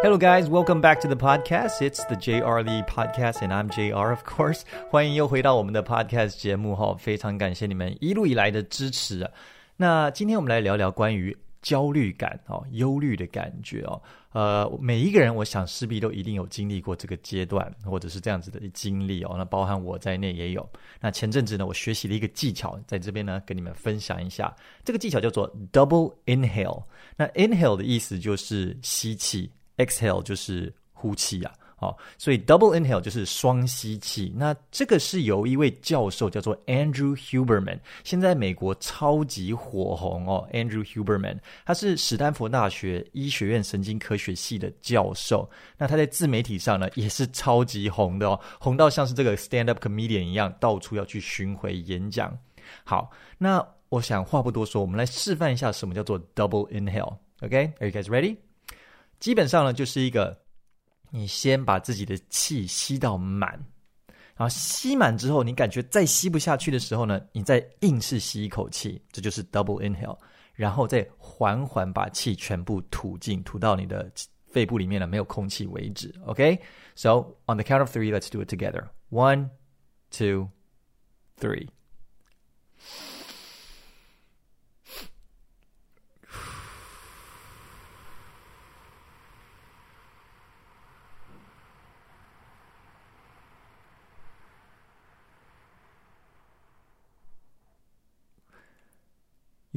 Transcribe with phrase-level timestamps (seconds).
[0.00, 0.48] Hello, guys.
[0.48, 1.82] Welcome back to the podcast.
[1.82, 4.62] It's the JR Lee podcast, and I'm JR, of course.
[4.90, 9.30] 欢迎又回到我们的 podcast 节目哈，非常感谢你们一路以来的支持啊。
[9.76, 14.00] 那今天我们来聊聊关于焦虑感哦，忧虑的感觉哦。
[14.30, 19.34] 呃，每一个人，我想势必都一定有经历过这个阶段，或者是这样子的经历哦。
[19.36, 20.66] 那包含我在内也有。
[21.00, 24.54] 那前阵子呢，我学习了一个技巧，在这边呢跟你们分享一下。
[24.84, 26.84] 这个技巧叫做 double inhale。
[27.16, 29.50] 那 inhale 的意思就是吸气。
[29.78, 34.32] Exhale 就是呼气啊，好，所以 double inhale 就是双吸气。
[34.36, 40.48] 那这个是由一位教授叫做 Andrew Huberman，现在美国超级火红哦。
[40.52, 45.48] Andrew Huberman，他是史丹佛大学医学院神经科学系的教授。
[45.76, 52.36] 那他在自媒体上呢也是超级红的哦，红到像是这个 stand up comedian 一样，到处要去巡回演讲。
[52.82, 57.16] 好，那我想话不多说，我们来示范一下什么叫做 double inhale。
[57.40, 58.47] OK，Are you guys ready？
[59.18, 60.38] 基本上呢，就是一个，
[61.10, 63.50] 你先把自己的气吸到满，
[64.36, 70.16] 然后吸满之后，你感觉再吸不下去的时候呢，你再硬是吸一口气，这就是 double inhale，
[70.54, 74.10] 然后再缓缓把气全部吐进，吐到你的
[74.46, 76.14] 肺部里面呢，没有空气为止。
[76.24, 78.84] OK，so on the count of three, let's do it together.
[79.10, 79.50] One,
[80.10, 80.48] two,
[81.40, 81.68] three.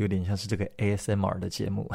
[0.02, 1.90] 有点像是这个 ASMR 的节目，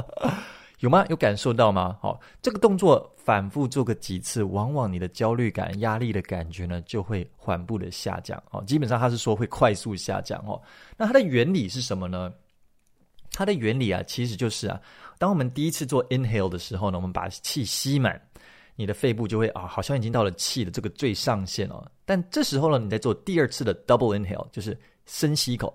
[0.80, 1.04] 有吗？
[1.08, 1.96] 有感受到吗？
[2.00, 8.42] 好，这个动作反复做个几次，往往你的焦虑感、压力的感觉呢，就会缓步的下降。
[8.50, 10.42] 哦，基本上它是说会快速下降。
[10.46, 10.60] 哦，
[10.96, 12.32] 那它的原理是什么呢？
[13.30, 14.80] 它的原理啊，其实就是啊，
[15.18, 18.20] 当我们第一次做 inhale 的时候呢，我们把气吸满，
[18.76, 21.82] 你的肺部就会啊，好像已经到了气的这个最上限哦。
[22.04, 25.74] 但这时候呢，你在做第二次的 double inhale，就是深吸一口。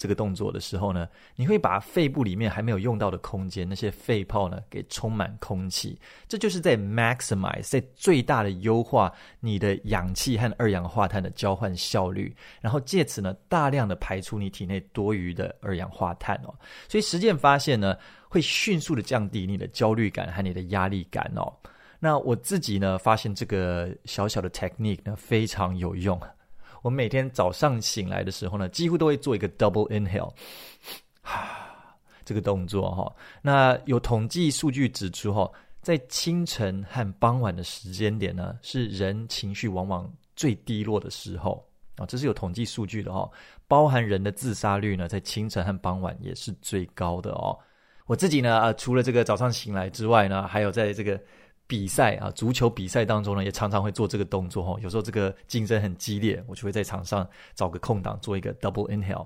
[0.00, 1.06] 这个动作的时候呢，
[1.36, 6.00] 你会把肺部里面还没有用到的空间，那些肺泡呢，给充满空气。
[6.26, 16.54] 这就是在 maximize，在最大的优化你的氧气和二氧化碳的交换效率，然后借此呢，大量的排出你体内多余的二氧化碳哦。
[16.88, 17.94] 所以实践发现呢，
[18.26, 21.52] 会迅速的降低你的焦虑感和你的压力感哦。
[21.98, 26.18] 那我自己呢，发现这个小小的 technique 呢，非常有用。
[26.82, 30.32] 我每天早上醒来的时候呢，几乎都会做一个 double inhale，
[31.22, 33.14] 哈， 这个动作哈。
[33.42, 35.50] 那有统计数据指出哈，
[35.82, 41.62] 在清晨和傍晚的时间点呢，是人情绪往往最低落的时候
[41.96, 43.30] 啊，这是有统计数据的哈。
[43.68, 47.56] 包含人的自杀率呢，在清晨和傍晚也是最高的哦。
[48.06, 51.20] 我自己呢，啊，除了这个早上醒来之外呢，还有在这个。
[51.70, 54.76] 比赛啊，足球比赛当中呢，也常常会做这个动作哦。
[54.82, 59.24] 有时候这个竞争很激烈，我就会在场上找个空档做一个 double inhale，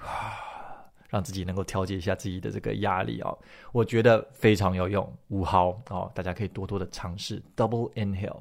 [1.10, 3.30] 让自己能够调节一下自己的这个压力啊。
[3.72, 8.40] 我觉得非常有用，五毫哦，大家可以多多的尝试 double inhale。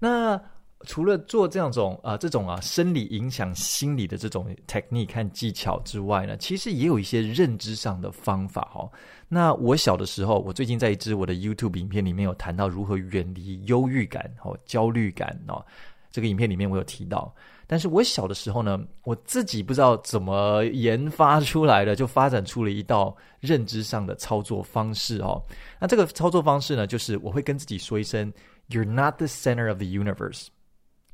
[0.00, 0.40] 那。
[0.86, 8.90] 除了做这样种啊、这种啊生理影响心理的这种 technique 和技巧之外呢，其实也有一些认知上的方法哦。
[9.28, 15.64] 那我小的时候，我最近在一支我的 YouTube 影片里面有谈到如何远离忧郁感哦、焦虑感哦。
[16.10, 17.34] 这个影片里面我有提到，
[17.66, 25.42] 但是我小的时候呢，我自己不知道怎么研发出来的，就发展出了一道认知上的操作方式哦。
[25.80, 28.32] 那这个操作方式呢，就是我会跟自己说一声
[28.68, 30.46] ：“You're not the center of the universe。”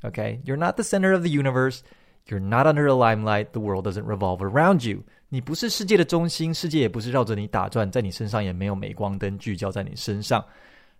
[0.02, 1.80] Okay, you're not the center of the universe.
[2.26, 3.52] You're not under the limelight.
[3.52, 5.02] The world doesn't revolve around you.
[5.28, 10.44] 你不是世界的中心，世界也不是绕着你打转，在你身上也没有镁光灯聚焦在你身上。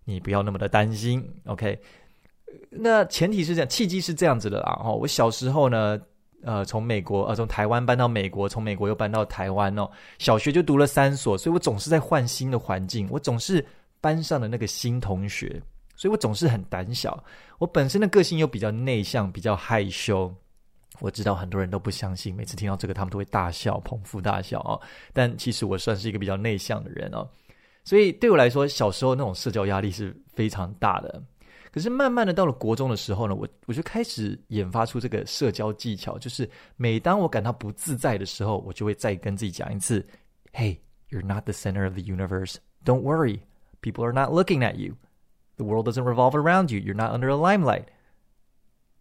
[0.05, 1.27] 你不要那么的担心。
[1.47, 1.79] OK，
[2.69, 4.81] 那前提是这样，契机是这样子的啦。
[4.85, 6.01] 哦，我小时候呢，
[6.43, 9.89] 呃，从美国呃从台湾搬到美国，从美国又搬到台湾哦。
[10.19, 13.65] 小学就读了三所，所以我总是在换新的环境，我总是
[14.01, 15.61] 班上的那个新同学。
[16.01, 17.23] 所以我总是很胆小，
[17.59, 20.35] 我本身的个性又比较内向，比较害羞。
[21.01, 24.81] 我知道很多人都不相信，每次听到这个，他们都会大笑，捧腹大笑哦。
[25.13, 27.29] 但其实我算是一个比较内向的人哦。
[27.85, 31.23] 所以对我来说，小时候那种社交压力是非常大的。
[31.71, 40.03] 可是慢慢的到了国中的时候呢，我我就开始研发出这个社交技巧，就是每当我感到不自在的时候，我就会再跟自己讲一次
[40.55, 40.79] ：“Hey,
[41.11, 42.57] you're not the center of the universe.
[42.87, 43.41] Don't worry,
[43.83, 44.95] people are not looking at you.”
[45.61, 46.81] The world doesn't revolve around you.
[46.81, 47.85] You're not under a limelight.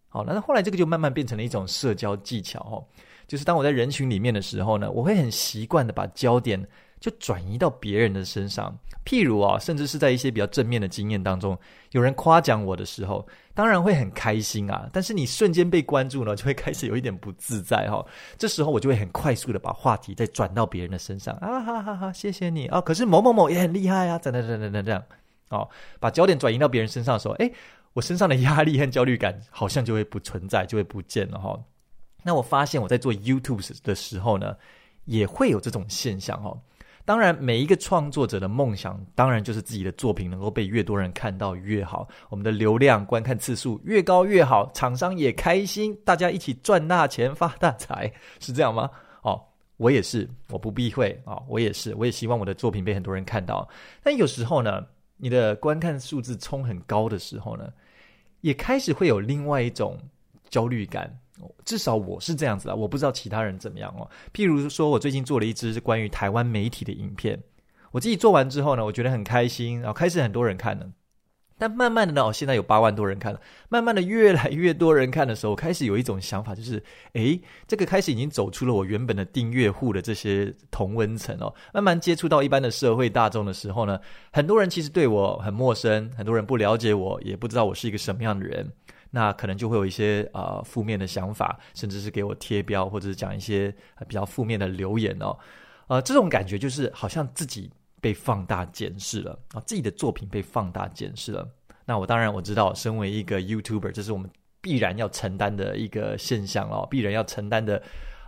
[0.08, 2.84] 好，那后来这个就慢慢变成了一种社交技巧哦。
[3.26, 6.62] 就是当我在人群里面的时候呢，我会很习惯的把焦点
[6.98, 8.76] 就转移到别人的身上。
[9.06, 11.58] 譬如啊，甚至是在一些比较正面的经验当中，
[11.92, 14.90] 有人夸奖我的时候，当然会很开心啊。
[14.92, 18.04] 但是你瞬间被关注呢，就会开始有一点不自在哈。
[18.36, 22.80] 这时候我就会很快速的把话题再转到别人的身上啊，哈哈哈，谢谢你啊。
[22.80, 25.02] 可是某某某也很厉害啊，等等等等等这样
[25.50, 25.68] 哦，
[26.00, 27.52] 把焦点转移到别人身上的时候，诶，
[27.92, 31.58] 我身上的压力和焦虑感好像就会不存在，就会不见了哈。
[32.22, 34.56] 那我发现我在做 YouTube 的时候呢，
[35.04, 36.56] 也会有这种现象哈。
[37.04, 48.88] 当然，每一个创作者的梦想，当然就是自己的作品能够被越多人看到越好，我们的流量、观看次数越高越好，厂商也开心，大家一起赚大钱、发大财，是这样吗？
[49.22, 49.42] 哦，
[49.78, 53.68] 我也是，我不避讳啊、哦，我也是，我也希望我的作品被很多人看到。
[54.04, 54.86] 但有时候呢，
[55.20, 57.72] 你的观看数字冲很高的时候呢，
[58.40, 59.98] 也开始会有另外一种
[60.48, 61.18] 焦虑感。
[61.64, 64.08] 至少我是这样子啊，我不知道其他人怎么样哦。
[64.32, 67.42] 譬如说，我最近做了一支关于台湾媒体的影片，
[67.92, 70.86] 我自己做完之后呢，我觉得很开心，然后开始很多人看了。
[71.60, 84.00] 但慢慢的呢，哦现在有八万多人看了，慢慢的越来越多人看的时候，开始有一种想法，就是，诶，这个开始已经走出了我原本的订阅户的这些同温层哦，慢慢接触到一般的社会大众的时候呢，
[84.32, 88.66] 很多人其实对我很陌生，很多人不了解我，也不知道我是一个什么样的人。
[89.12, 93.74] 那可能就会有一些呃负面的想法，甚至是给我贴标，或者是讲一些
[94.06, 95.36] 比较负面的留言哦。
[95.88, 97.68] 呃，这种感觉就是好像自己
[98.00, 101.48] 被放大检视了啊，自己的作品被放大检视了。
[101.84, 104.30] 那我当然我知道，身为一个 YouTuber，这是我们
[104.60, 107.82] 必然要承担的一个现象哦，必然要承担的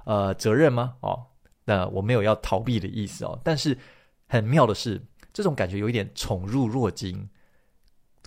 [0.04, 0.94] 呃责任吗？
[1.00, 1.24] 哦，
[1.64, 3.38] 那我没有要逃避的意思哦。
[3.44, 3.76] 但是
[4.28, 5.00] 很妙的是，
[5.32, 7.28] 这种感觉有一点宠辱若惊。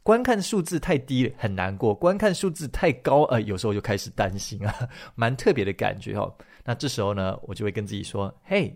[0.03, 6.31] 观看数字太低很难过，观看数字太高，呃，有时候就开始担心啊，蛮特别的感觉哦。
[6.63, 8.75] 那这时候呢，我就会跟自己说：“Hey,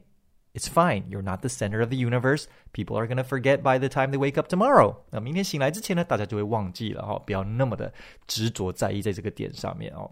[0.54, 1.04] it's fine.
[1.10, 2.46] You're not the center of the universe.
[2.72, 7.92] People are gonna forget by the time they wake up tomorrow.” 那明天醒来之前呢，大家就会忘记了哦，不要那么的
[8.28, 10.10] 执着在意在这个点上面哦。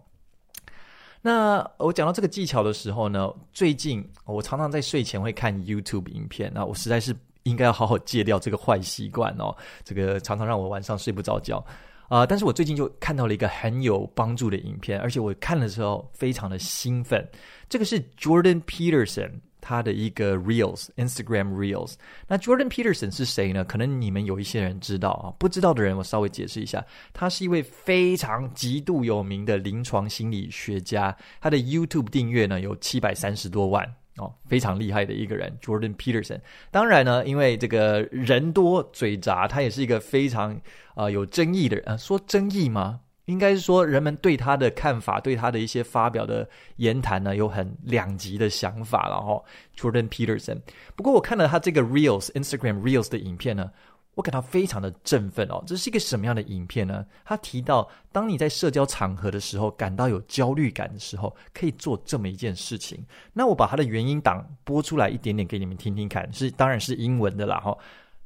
[1.21, 7.15] 那我讲到这个技巧的时候呢，最近我常常在睡前会看 YouTube 影片，那我实在是。
[7.43, 9.55] 应该要好好戒掉这个坏习惯哦，
[9.85, 11.65] 这个常常让我晚上睡不着觉
[12.09, 17.25] 啊，但是我最近就看到了一个很有帮助的影片，而且我看的时候非常的兴奋。
[17.69, 19.31] 这个是 Jordan Peterson
[19.67, 21.95] 他的一个 Reels Instagram Reels。
[22.25, 23.65] 那 Jordan Peterson 是谁呢？
[23.65, 26.81] 可能你们有一些人知道啊，不知道的人我稍微解释一下，
[27.11, 33.85] 他是一位非常极度有名的临床心理学家，他的 YouTube 订阅呢有七百三十多万。
[34.15, 36.39] 哦，非常厉害的一个人，Jordan Peterson。
[36.71, 40.59] 当然呢，因为这个人多嘴杂，他也是一个非常
[40.95, 41.85] 啊、有争议的人。
[41.85, 43.01] 啊，说争议吗？
[43.27, 46.45] 应该是说人们对他的看法，对他的一些发表的
[46.77, 49.43] 言谈呢，有很两极的想法了哈、哦。
[49.77, 50.59] Jordan Peterson。
[50.95, 53.71] 不过我看了他这个 Reels Instagram Reels 的影片呢。
[54.17, 57.05] 我感到非常的振奋哦，这是一个什么样的影片呢？
[57.23, 63.05] 他提到，当你在社交场合的时候感到有焦虑感的时候，可以做这么一件事情。
[63.31, 67.77] 那我把它的原音档播出来一点点给你们听听看，是当然是英文的啦哈，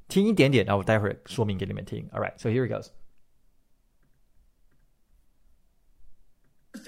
[0.08, 2.08] 听一点点，然后我待会儿说明给你们听。
[2.14, 3.01] All right, so here it goes.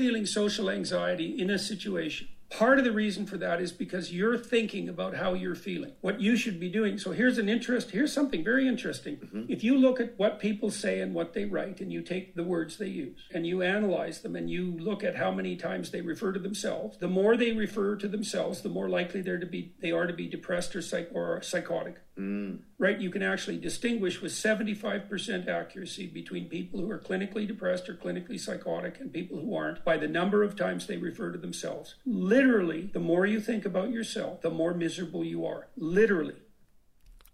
[0.03, 2.27] Feeling social anxiety in a situation.
[2.49, 6.19] Part of the reason for that is because you're thinking about how you're feeling, what
[6.19, 6.97] you should be doing.
[6.97, 9.15] So here's an interest, here's something very interesting.
[9.15, 9.45] Mm-hmm.
[9.47, 12.43] If you look at what people say and what they write, and you take the
[12.43, 16.01] words they use and you analyze them and you look at how many times they
[16.01, 19.73] refer to themselves, the more they refer to themselves, the more likely they're to be
[19.81, 22.01] they are to be depressed or psych or psychotic.
[22.18, 22.58] Mm.
[22.78, 22.98] Right?
[23.00, 28.38] You can actually distinguish with 75% accuracy between people who are clinically depressed or clinically
[28.38, 31.94] psychotic and people who aren't by the number of times they refer to themselves.
[32.04, 35.68] Literally, the more you think about yourself, the more miserable you are.
[35.76, 36.34] Literally.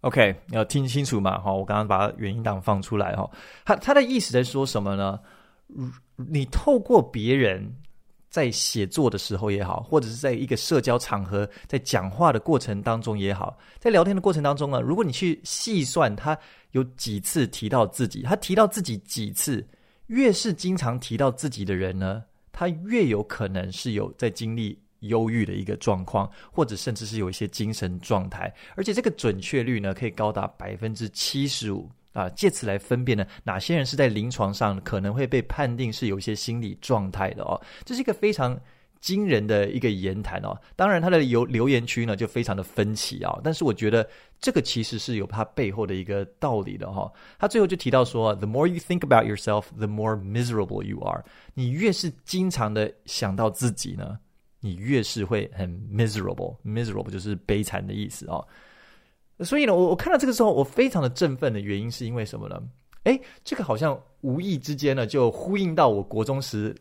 [0.01, 1.39] OK，要听清楚嘛？
[1.39, 3.29] 哈，我刚刚把原音档放出来哈。
[3.65, 5.19] 他他的意思在说什么呢？
[6.15, 7.75] 你透过别人。
[8.30, 16.38] 在写作的时候也好，或者是在一个社交场合，在讲话的过程当中也好，在聊天的过程当中呢，如果你去细算他
[16.70, 19.66] 有几次提到自己，他提到自己几次，
[20.06, 22.22] 越是经常提到自己的人呢，
[22.52, 31.90] 他越有可能是有在经历忧郁的一个状况，或者甚至是有一些精神状态，而且这个准确率呢，可以高达百分之七十五。
[32.12, 38.58] 啊，借此来分辨呢，哪些人是在临床上可能会被判定是有一些心理状态的哦，这是一个非常
[39.00, 40.54] 惊人的一个言谈哦。
[40.76, 44.06] 当然，他的留留言区呢就非常的分歧啊、但是我觉得
[44.40, 51.24] 这个其实是有它背后的一个道理的哈、他最后就提到说，The more you think about yourself, the more miserable you are。
[51.54, 54.18] 你越是经常的想到自己呢，
[54.60, 58.46] 你越是会很 miserable，miserable 就是悲惨的意思哦。
[59.42, 62.60] 所以呢，我我看到这个时候，我非常的振奋的原因是因为什么呢？
[63.04, 66.76] 诶，这个好像无意之间呢，就呼应到我国中时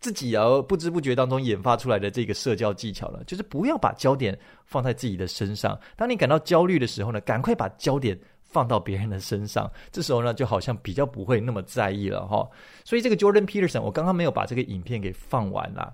[0.00, 5.78] 自己而不知不觉当中研发出来的这个社交技巧了，就是不要把焦点放在自己的身上。
[5.96, 12.46] 当你感到焦虑的时候呢，赶快把焦点放到别人的身上，这时候呢，就好像比较不会那么在意了哈。
[12.84, 15.90] 所以这个 Jordan Peterson，我刚刚没有把这个影片给放完啦。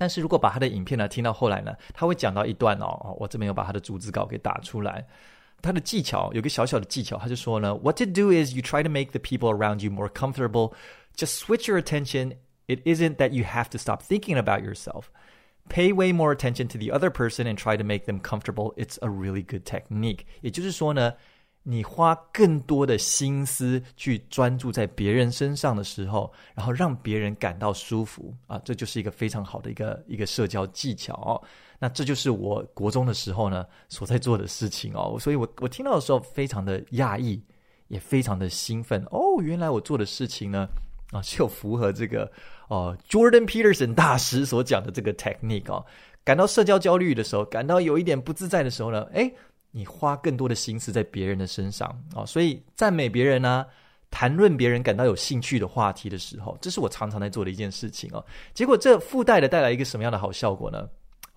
[0.00, 5.06] 但是如果把他的影片呢听到后来呢，他会讲到一段哦，我这边有把他的逐字稿给打出来。
[5.62, 10.74] 他的技巧有个小小的技巧，他就说呢，What to do is you try to make the people around you more comfortable.
[11.16, 12.34] Just switch your attention.
[12.66, 15.04] It isn't that you have to stop thinking about yourself.
[15.68, 18.74] Pay way more attention to the other person and try to make them comfortable.
[18.76, 20.26] It's a really good technique.
[20.42, 21.14] 也就是说呢。
[21.63, 31.39] 你花更多的心思去专注在别人身上的时候，然后让别人感到舒服啊，这就是一个非常好的一个一个社交技巧哦。
[31.77, 35.17] 那这就是我国中的时候呢所在做的事情哦。
[35.19, 37.39] 所以我我听到的时候非常的讶异，
[37.89, 39.39] 也非常的兴奋哦。
[39.41, 40.67] 原来我做的事情呢
[41.11, 42.31] 啊，就符合这个
[42.69, 45.85] 哦，Jordan Peterson 大师所讲的这个 technique 哦。
[46.23, 49.31] 感到社交焦虑的时候，感到有一点不自在的时候呢，诶。
[49.71, 53.65] 你花更多的心思在别人的身上啊，所以赞美别人呢，
[54.09, 58.23] 谈论别人感到有兴趣的话题的时候，这是我常常在做的一件事情哦。
[58.53, 60.87] 结果这附带的带来一个什么样的好效果呢？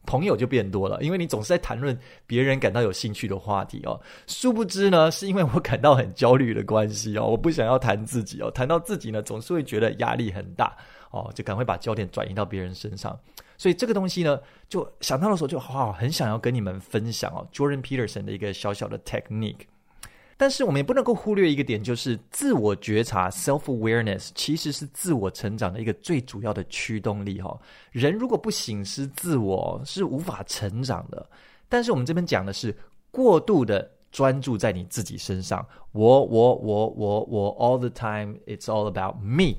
[0.06, 3.98] 朋友就变多了，因为你总是在谈论别人感到有兴趣的话题哦。
[4.26, 10.76] 殊不知呢，是因为我感到很焦虑的关系哦，我不想要谈自己哦，谈到自己呢，总是会觉得压力很大
[11.14, 13.18] 哦，就赶快把焦点转移到别人身上。
[13.56, 19.66] 所以这个东西呢，就想到的时候就好好很想要跟你们分享哦，Jordan Peterson 的一个小小的 technique。
[20.36, 27.56] 但是我们也不能够忽略一个点，就是自我觉察 （self-awareness） 其实是自我成长的一个最主要的驱动力哈。
[27.92, 31.24] 人如果不省思自我，是无法成长的。
[31.68, 32.76] 但是我们这边讲的是
[33.12, 39.54] 过度的专注在你自己身上，我我我我我 all the time，it's all about me。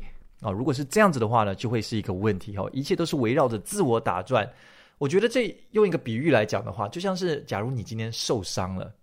[0.45, 2.69] 啊，如果是这样子的话呢，就会是一个问题哈。
[2.71, 4.47] 一切都是围绕着自我打转。
[4.99, 8.93] 我觉得这用一个比喻来讲的话，就像是假如你今天受伤了，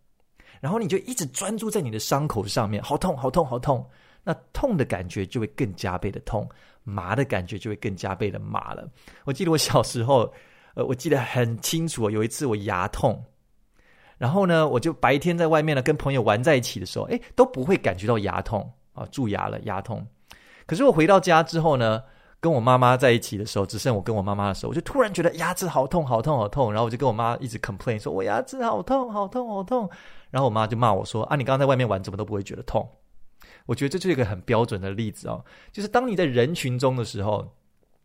[0.61, 3.85] 然后你就一直专注在你的伤口上面，好痛，好痛，好痛。
[4.23, 6.49] 那痛的感觉就会更加倍的痛，
[6.85, 8.89] 麻的感觉就会更加倍的麻了。
[9.25, 10.33] 我记得我小时候，
[10.75, 13.21] 呃，我记得很清楚，有一次我牙痛，
[14.17, 20.07] 然后呢，我就白天在外面呢跟朋友玩在一起的时候，诶，都不会感觉到牙痛啊，蛀牙了，牙痛。
[20.67, 22.03] 可是我回到家之后呢，
[22.41, 26.73] 跟我妈妈在一起的时候，只剩我跟我妈妈的时候，我就突然觉得牙齿好痛，好痛，好痛。
[26.73, 29.89] 然后我就跟我妈一直 complain 说：“我牙齿好痛，好痛，好痛。”
[30.31, 32.89] 然后我妈就骂我说：“啊，你刚刚在外面玩，怎么都不会觉得痛？”
[33.67, 37.55] 我觉得这就是一个很标准的例子哦，就是当你在人群中的时候。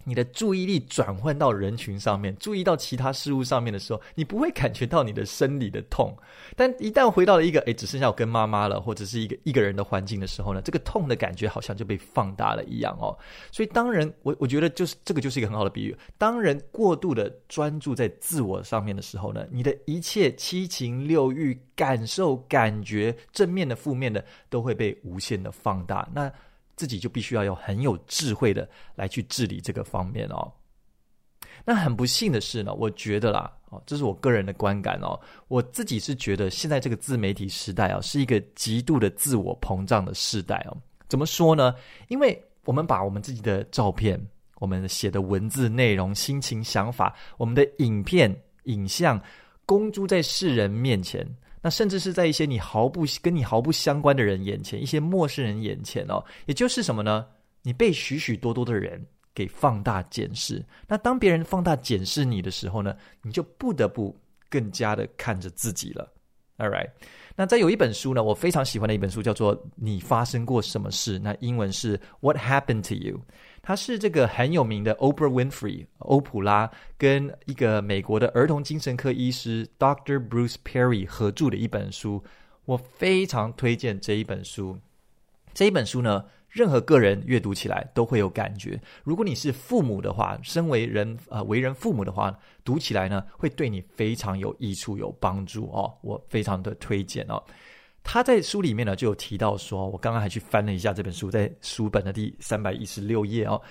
[0.08, 6.16] 你的注意力转换到人群上面，注意到其他事物上面的时候，你不会感觉到你的生理的痛。
[6.56, 13.12] 但一旦回到了一个诶，只剩下我跟妈妈了，或者是一个一个人的环境的时候呢，这个痛的感觉好像就被放大了一样哦。
[13.52, 15.94] 所以当人，我我觉得就是这个就是一个很好的比喻。
[16.18, 26.08] 当人过度的专注在自我上面的时候呢，你的一切七情六欲、感受、感觉，正面的、负面的，都会被无限的放大。
[26.16, 26.32] 那。
[26.78, 30.50] 自己就必须要有很有智慧的来去治理这个方面哦。
[31.66, 35.20] 那很不幸的是呢，我觉得啦，哦，这是我个人的观感哦。
[35.50, 40.78] 我自己是觉得现在这个自媒体时代啊，是一个极度的自我膨胀的时代哦。
[41.10, 41.74] 怎么说呢？
[42.08, 44.24] 因为我们把我们自己的照片、
[44.60, 48.34] 我们写的文字内容、心情、想法、我们的影片、
[48.66, 49.20] 影像
[49.66, 51.28] 公诸在世人面前。
[51.62, 57.26] 那甚至是在一些你毫不跟你毫不相关的人眼前，一些陌生人眼前哦，也就是什么呢？
[57.64, 60.64] 你被许许多多的人给放大检视。
[60.88, 64.16] 那当别人放大检视你的时候呢，你就不得不
[64.50, 66.14] 更加的看着自己了。
[66.58, 66.90] All right，
[67.36, 73.22] 那再有一本书呢，我非常喜欢的一本书叫做《你发生过什么事》，那英文是 What Happened to You。
[73.68, 80.26] 他是这个很有名的 Oprah Winfrey 欧普拉跟一个美国的儿童精神科医师 Dr.
[80.26, 82.24] Bruce Perry 合著的一本书，
[82.64, 84.80] 我非常推荐这一本书。
[85.54, 88.80] 这一本书呢，任何个人阅读起来都会有感觉。
[89.04, 92.34] 如果你是父母的话，身为人呃为人父母的话，
[92.64, 95.94] 读起来呢会对你非常有益处、有帮助哦。
[96.02, 97.44] 我非常的推荐哦。
[98.10, 103.62] 他在书里面呢，就有提到说，我刚刚还去翻了一下这本书，在书本的第三百一十六页哦，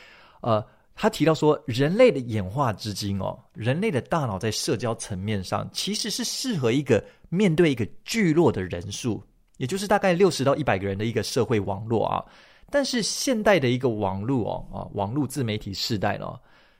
[0.43, 0.63] 呃，
[0.95, 9.23] 他提到说，人类的演化至今哦，人类的大脑在社交层面上其实是适合一个面对一个聚落的人数，
[9.57, 12.23] 也就是大概六十到一百个人的一个社会网络啊。
[12.69, 16.39] 但是现代的一个网络哦，啊，网络自媒体时代呢，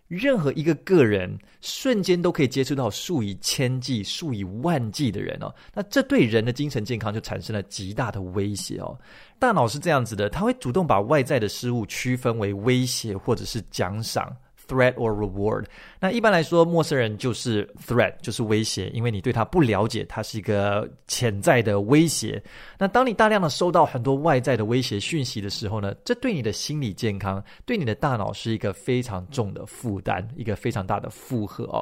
[0.09, 8.97] 任何一个个人瞬间都可以接触到数以千计、数以万计的人哦，那这对人的精神健康就产生了极大的威胁哦。
[9.39, 14.35] 大脑是这样子的，它会主动把外在的事物区分为威胁或者是奖赏。
[14.69, 15.67] Threat or reward，
[16.01, 22.43] 那一般来说，陌生人就是 threat，就是威胁，因为你对他不了解，他是一个潜在的威胁。
[22.77, 31.79] 那当你大量的收到很多外在的威胁讯息的时候呢，这对你的心理健康，对你的大脑是一个非常重的负担，一个非常大的负荷哦。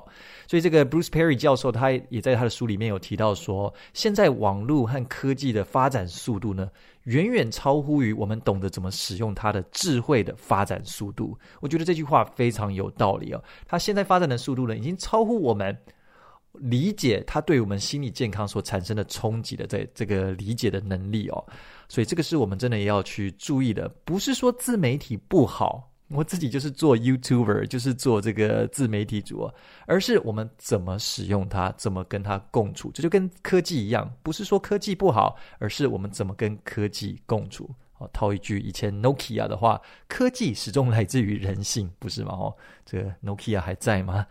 [0.47, 6.69] 所以这个 Bruce Perry 教授，他也在他的书里面有提到说，现在网络和科技的发展速度呢，
[7.05, 11.39] 远远超乎于我们懂得怎么使用它的智慧的发展速度。
[11.61, 13.43] 我觉得这句话非常有道理哦。
[13.67, 15.77] 它现在发展的速度呢，已经超乎我们
[16.53, 21.45] 理解它对我们心理健康所产生的冲击的这这个理解的能力哦。
[21.89, 23.89] 所以这个是我们真的要去注意的。
[24.05, 25.94] 不是说自媒体不好。
[26.15, 29.51] 我自己就是做 YouTuber，就是做这个自媒体主，
[29.87, 37.69] 而是我们怎么使用它，怎么跟它共处，这就跟科技一样，不是说科技不好，而是我们怎么跟科技共处。
[37.99, 42.33] 哦，套一句以前 Nokia 的话，科技始终来自于人性，不是吗？
[42.33, 44.27] 哦，这个 Nokia 还在吗？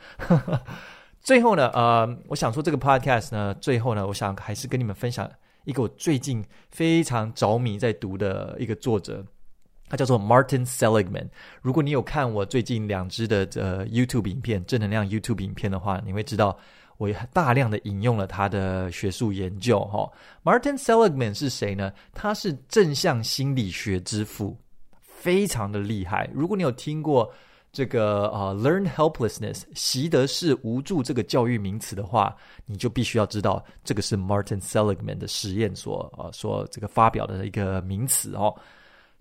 [1.22, 5.30] 最后呢，呃，我想说这个 Podcast 呢，最后呢，我想还是跟你们分享
[5.64, 9.26] 一个我最近非常着迷在读的一个作者。
[9.94, 11.28] 他叫做 Martin Seligman。
[11.62, 16.58] 如果你有看我最近两支的呃 YouTube 影片，正能量 YouTube 影片的话，你会知道
[16.98, 19.82] 我大量的引用了他的学术研究。
[19.86, 20.12] 哈
[20.44, 21.94] ，Martin Seligman 是谁呢？
[22.12, 24.58] 他是正向心理学之父，
[25.00, 26.28] 非常的厉害。
[26.34, 27.32] 如果你有听过
[27.72, 32.36] 这个呃 Learn Helplessness 习得式无助这个教育名词的话，
[32.66, 38.56] 你就必须要知道这个是 Martin Seligman 的实验所呃所这个发表的一个名词哦。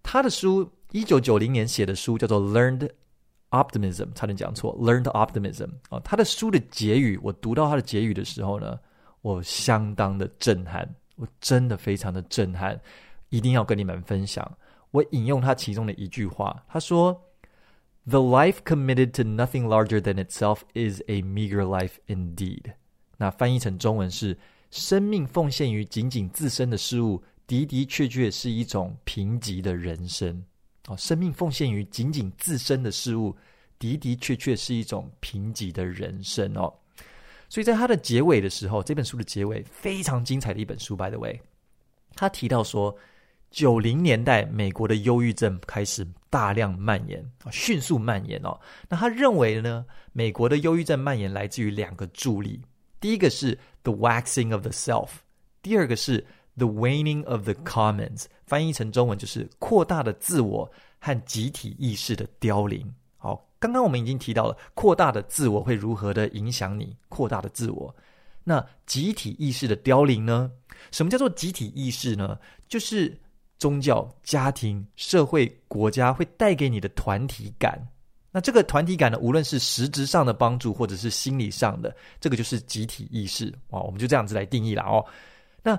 [0.03, 2.91] 他的书，一九九零年写的书叫做《Learned
[3.51, 6.01] Optimism》，差点讲错，《Learned Optimism》啊。
[6.05, 8.79] 他的书的结语，我读到他的结语的时候呢，
[9.21, 12.79] 我相当的震撼，我真的非常的震撼，
[13.29, 14.51] 一定要跟你们分享。
[14.91, 17.19] 我引用他其中的一句话，他说
[18.07, 22.75] ：“The life committed to nothing larger than itself is a meager life indeed。”
[23.17, 24.37] 那翻译成中文是：
[24.71, 27.23] 生命奉献于仅仅自身的事物。
[27.47, 30.43] 的的确确是一种贫瘠的人生
[30.89, 33.37] 哦，生命奉献于仅仅自身的事物，
[33.79, 36.73] 的的确确是一种贫瘠的人生哦。
[37.49, 41.39] 所以在他的结尾的时候，这本书的结尾非常精彩的一本书，by the way，
[42.15, 42.97] 他提到说，
[43.51, 48.59] 九零年代美国的忧郁症开始大量蔓延，迅速蔓延哦。
[48.89, 52.63] 那他认为呢，美国的忧郁症蔓延来自于两个助力，
[52.99, 55.09] 第一个是 the waxing of the self，
[55.61, 56.25] 第二个是。
[56.57, 62.93] The waning of the commons，翻译成中文就是扩大的自我和集体意识的凋零。
[63.17, 67.95] 好，刚刚我们已经提到了扩大的自我会如何的影响你，扩大的自我。
[68.45, 70.51] 那集体意识的凋零呢？
[70.91, 72.39] 什么叫做集体意识呢？
[72.69, 73.17] 就是
[73.57, 77.81] 宗教、家庭、社会、国家会带给你的团体感。
[78.33, 83.53] 那这个团体感呢，无论是实质上的帮助，或者是心理上的，这个就是集体意识。
[83.69, 85.05] 哦，我们就这样子来定义了哦。
[85.63, 85.79] 那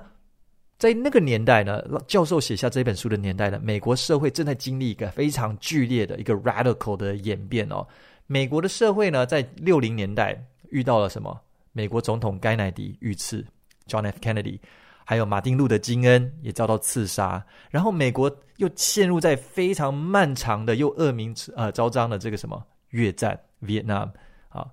[0.84, 7.86] 在那个年代呢，教授写下这本书的年代呢，美国社会正在经历一个非常剧烈的一个 radical 的演变哦。
[8.26, 11.40] 美国的社会呢，在六零年代遇到了什么？
[11.72, 13.42] 美国总统甘乃迪遇刺
[13.88, 14.18] ，John F.
[14.20, 14.58] Kennedy，
[15.06, 17.42] 还有马丁路德金恩也遭到刺杀。
[17.70, 24.10] 然后美国又陷入在非常漫长的又恶名呃昭彰的这个什么越战 Vietnam
[24.50, 24.66] 啊，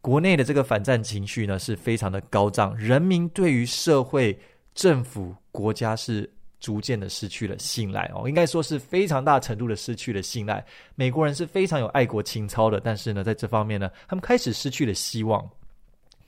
[0.00, 4.38] 国内的这个反战情绪呢是非常的高涨，人民对于社会。
[4.78, 10.64] 政府国家是逐渐的失去了信赖哦，应该说是非常大程度的失去了信赖。
[10.94, 15.44] 美国人是非常有爱国情操的，但是呢，在这方面呢，他们开始失去了希望，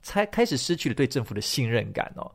[0.03, 2.29] 才开始失去了对政府的信任感哦。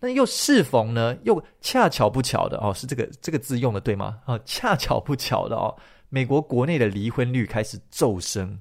[0.00, 4.18] 那又适逢呢，又恰巧不巧的哦，是这个这个字用的对吗？
[4.26, 5.72] 哦，恰巧不巧的哦，
[6.08, 8.58] 美国国内的离婚率开始骤升。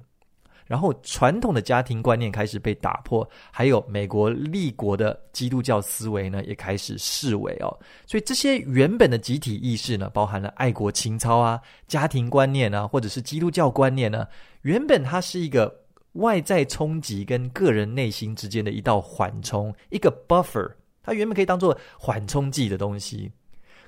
[0.72, 7.68] 然后，传统的家庭观念开始被打破，还有美国立国的基督教思维呢，也开始式微哦。
[8.08, 14.26] 所以，这些原本的集体意识呢，包含了爱国情操啊、家庭观念啊，或者是基督教观念呢，
[14.62, 15.78] 原本它是一个
[16.14, 20.72] 外在冲击跟个人内心之间的一道缓冲，一个 buffer，
[21.04, 23.30] 它原本可以当做缓冲剂的东西。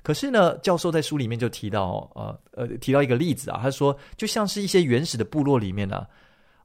[0.02, 5.96] 可是呢，教授在书里面就提到，呃呃，提到一个例子啊，他说，就像是一些原始的部落里面呢。
[5.96, 6.06] 啊、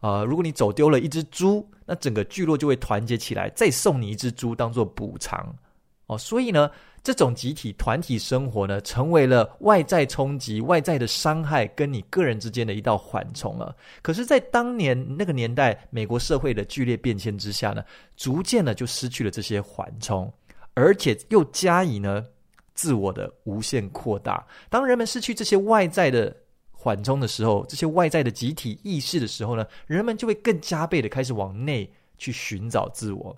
[0.01, 5.53] 呃，如果你走丢了一只猪，那整个聚落就会团结起来，再送你一只猪当做补偿。
[6.07, 6.71] 哦，所以呢，
[7.03, 13.75] 这种集体团体生活呢，成为了外在冲击、外在的伤害跟你个人之间的一道缓冲了。
[14.01, 17.83] 可是，在当年那个年代，美国社会的剧烈变迁之下呢，
[18.17, 20.31] 逐渐的就失去了这些缓冲，
[20.73, 22.25] 而且又加以呢
[22.73, 24.43] 自我的无限扩大。
[24.67, 26.35] 当人们失去这些外在的
[26.81, 33.35] 缓冲的时候，这些外在的集体意识的时候呢，人们就会更加倍的开始往内去寻找自我。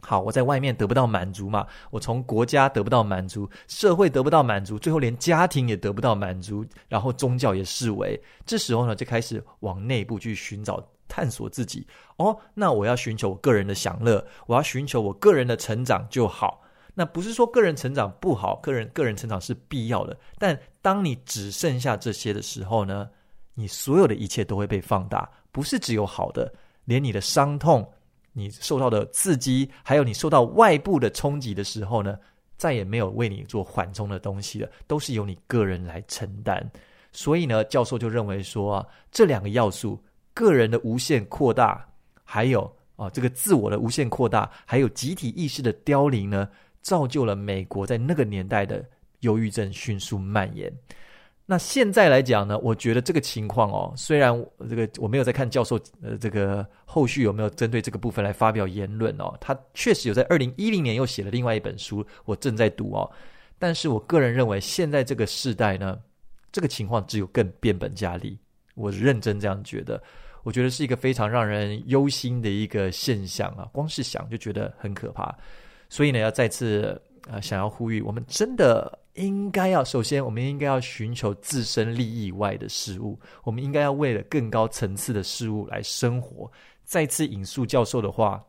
[0.00, 8.18] 好，我在外面得不到满足嘛，我从国家得不到满足，社会得不到满足，最后连家庭也得不到满足，然后宗教也视为。
[8.46, 11.84] 这时候呢，就开始往内部去寻找、探索自己。
[12.18, 16.62] 哦，那我要寻求我个人的享乐，我要寻求我个人的成长就好。
[16.98, 20.18] 那不是说个人成长不好，个人个人成长是必要的。
[20.36, 23.08] 但当你只剩下这些的时候呢，
[23.54, 26.52] 你所有的一切都会被放大，不是只有好的，
[26.86, 27.88] 连你的伤痛。
[28.32, 32.18] 你受到的刺激，还有你受到外部的冲击的时候呢，
[32.56, 36.68] 再也没有为你做缓冲的东西了，都是由你个人来承担。
[37.12, 40.02] 所以呢，教授就认为说啊，这两个要素，
[40.34, 41.88] 个人的无限扩大，
[42.24, 46.48] 还有啊这个自我的无限扩大，还有集体意识的凋零呢，
[46.82, 48.84] 造就了美国在那个年代的
[49.20, 50.72] 忧郁症迅速蔓延。
[51.50, 54.38] 那现在来讲呢，我觉得这个情况哦，虽然
[54.68, 63.10] 这个我没有在看教授呃这个后续有没有针对这个部分来发表言论哦，他确实有在二零一零年又写了另外一本书，我正在读哦。
[63.58, 65.98] 但是我个人认为，现在这个时代呢，
[66.52, 68.38] 这个情况只有更变本加厉。
[68.74, 70.00] 我认真这样觉得，
[70.42, 75.34] 我觉得是一个非常让人忧心的一个现象啊，光是想就觉得很可怕。
[75.88, 78.98] 所以呢，要再次呃想要呼吁，我们真的。
[79.14, 83.18] 应该要首先，我们应该要寻求自身利益以外的事物。
[83.42, 86.48] 我们应该要为了更高层次的事物来生活。
[86.84, 88.46] 再次引述教授的话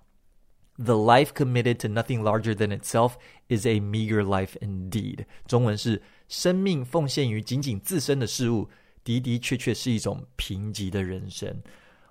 [0.77, 3.13] ：“The life committed to nothing larger than itself
[3.47, 8.69] is a meager life indeed。”中文是：生命奉献于仅仅自身的事物，
[9.03, 11.51] 的的确确是一种贫瘠的人生。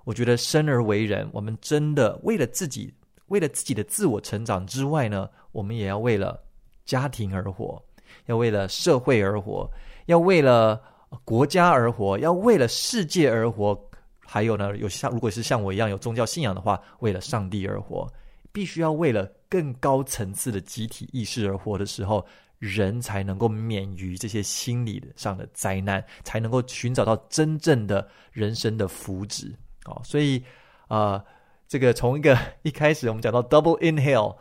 [0.03, 2.93] 我觉得生而为人，我们真的为了自己，
[3.29, 6.43] 为了自己的自我成长之外呢，我们也要为了
[6.85, 7.83] 家庭而活。
[8.25, 9.71] 要为了社会而活，
[10.07, 10.81] 要为了
[11.25, 13.79] 国家而活，要为了世界而活。
[14.19, 18.11] 还有呢，有像如果是像我一样有宗教信仰的话，为了上帝而活，
[18.53, 22.27] 必须要为了更高层次的集体意识而活的时候，
[22.59, 29.53] 人才能够免于这些心理上的灾难，才能够寻找到真正的人生的福祉。
[29.85, 30.43] 哦，所以，
[30.89, 31.23] 呃，
[31.69, 34.35] 这个从一个 一开始我们讲到 double inhale。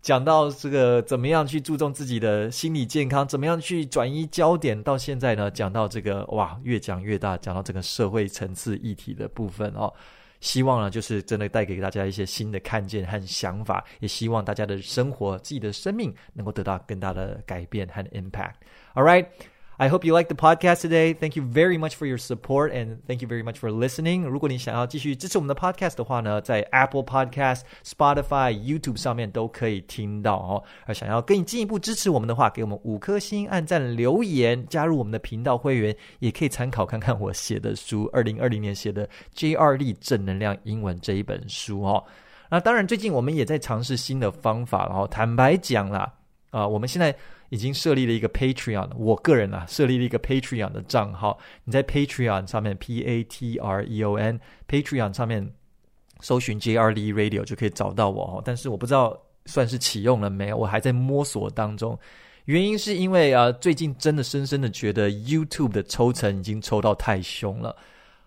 [0.00, 9.92] 讲到这个怎么样去注重自己的心理健康，怎么样去转移焦点，到现在呢，讲到这个哇，越讲越大，讲到这个社会层次议题的部分哦，
[10.40, 18.54] 希望呢就是真的带给大家一些新的看见和想法，也希望大家的生活、自己的生命能够得到更大的改变和 impact。
[18.94, 19.26] All right.
[19.80, 21.14] I hope you like the podcast today.
[21.14, 24.24] Thank you very much for your support and thank you very much for listening.
[24.26, 30.64] 如果你想要继续支持我们的 podcast 的话呢，在 Apple Podcast、Spotify、YouTube 上面都可以听到哦。
[30.84, 42.02] 而想要更进一步支持我们的话，给我们五颗星、按赞、留言、加入我们的频道会员，也可以参考看看我写的书，二零二零年写的《JR 力正能量英文》这一本书哦。
[42.50, 46.12] 那当然，最近我们也在尝试新的方法，然后坦白讲啦，
[46.50, 47.14] 啊、我们现在。
[47.50, 51.38] 已经设立了一个 Patreon，我个人啊设立了一个 Patreon 的账号。
[51.64, 55.50] 你在 Patreon 上面 P A T R E O N Patreon 上面
[56.20, 58.42] 搜寻 J R D Radio 就可以找到我哦。
[58.44, 61.98] 但是我不知道算是启用了没有，我还在摸索当中。
[62.44, 67.76] 原因是因为啊，最近真的深深的觉得 YouTube 的抽成已经抽到太凶了。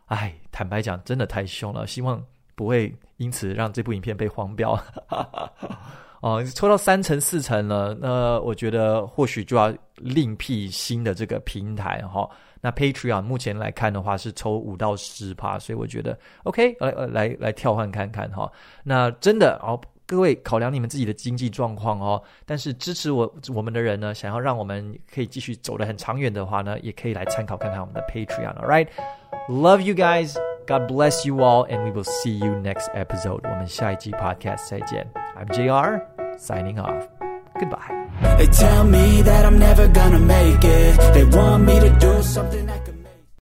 [0.05, 1.87] 哎，坦白讲，真的太凶了。
[1.87, 4.79] 希望不会因此让这部影片被黄标。
[6.21, 12.29] 哦，抽到三成四成了，那我觉得或许就要另辟新的这个平台哈、哦。
[12.61, 18.51] 那 Patreon 目前来看的话是抽五到十趴，所以我觉得 OK，来来来来跳换看看哈、哦。
[18.83, 28.53] 那真的哦，各位考量你们自己的经济状况哦，但是支持我我们的人呢，想要让我们可以继续走得很长远的话呢，也可以来参考看看我们的 Patreon。
[28.57, 30.50] All right，love you guys。
[30.70, 33.40] God bless you all, and we will see you next episode.
[33.44, 35.06] 我们下一集 podcast 再见。
[35.36, 36.00] I'm JR,
[36.38, 37.06] signing off.
[37.54, 38.06] Goodbye.
[38.36, 40.96] They tell me that I'm never gonna make it.
[41.14, 42.66] They want me to do something